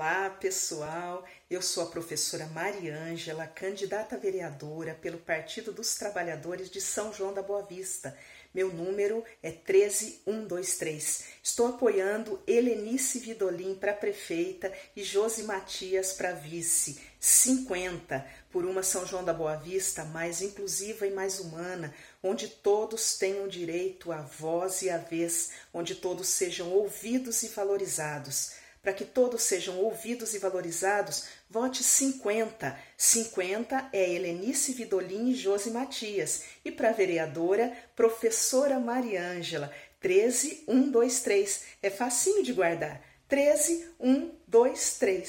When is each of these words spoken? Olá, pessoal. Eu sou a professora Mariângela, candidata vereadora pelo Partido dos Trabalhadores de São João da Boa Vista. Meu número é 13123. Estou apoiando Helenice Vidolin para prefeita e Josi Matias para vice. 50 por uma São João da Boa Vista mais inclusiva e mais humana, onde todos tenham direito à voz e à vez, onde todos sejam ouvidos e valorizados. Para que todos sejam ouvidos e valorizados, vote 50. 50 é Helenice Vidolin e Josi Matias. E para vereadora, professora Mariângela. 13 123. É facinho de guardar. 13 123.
Olá, 0.00 0.30
pessoal. 0.30 1.26
Eu 1.50 1.60
sou 1.60 1.82
a 1.82 1.86
professora 1.90 2.46
Mariângela, 2.46 3.46
candidata 3.46 4.16
vereadora 4.16 4.94
pelo 4.94 5.18
Partido 5.18 5.74
dos 5.74 5.94
Trabalhadores 5.94 6.70
de 6.70 6.80
São 6.80 7.12
João 7.12 7.34
da 7.34 7.42
Boa 7.42 7.60
Vista. 7.66 8.16
Meu 8.54 8.72
número 8.72 9.22
é 9.42 9.50
13123. 9.52 11.24
Estou 11.42 11.66
apoiando 11.66 12.42
Helenice 12.46 13.18
Vidolin 13.18 13.74
para 13.74 13.92
prefeita 13.92 14.72
e 14.96 15.04
Josi 15.04 15.42
Matias 15.42 16.14
para 16.14 16.32
vice. 16.32 16.98
50 17.20 18.26
por 18.50 18.64
uma 18.64 18.82
São 18.82 19.04
João 19.04 19.22
da 19.22 19.34
Boa 19.34 19.56
Vista 19.56 20.02
mais 20.06 20.40
inclusiva 20.40 21.06
e 21.06 21.10
mais 21.10 21.40
humana, 21.40 21.94
onde 22.22 22.48
todos 22.48 23.18
tenham 23.18 23.46
direito 23.46 24.10
à 24.10 24.22
voz 24.22 24.80
e 24.80 24.88
à 24.88 24.96
vez, 24.96 25.50
onde 25.74 25.94
todos 25.94 26.26
sejam 26.26 26.70
ouvidos 26.70 27.42
e 27.42 27.48
valorizados. 27.48 28.58
Para 28.82 28.94
que 28.94 29.04
todos 29.04 29.42
sejam 29.42 29.78
ouvidos 29.78 30.32
e 30.32 30.38
valorizados, 30.38 31.24
vote 31.50 31.84
50. 31.84 32.78
50 32.96 33.90
é 33.92 34.10
Helenice 34.10 34.72
Vidolin 34.72 35.30
e 35.30 35.34
Josi 35.34 35.70
Matias. 35.70 36.44
E 36.64 36.72
para 36.72 36.92
vereadora, 36.92 37.76
professora 37.94 38.80
Mariângela. 38.80 39.70
13 40.00 40.64
123. 40.66 41.64
É 41.82 41.90
facinho 41.90 42.42
de 42.42 42.54
guardar. 42.54 43.02
13 43.28 43.86
123. 44.00 45.28